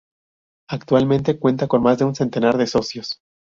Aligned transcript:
Actualmente 0.67 1.37
cuenta 1.37 1.67
con 1.67 1.83
más 1.83 1.99
de 1.99 2.05
un 2.05 2.15
centenar 2.15 2.57
de 2.57 2.65
socios. 2.65 3.19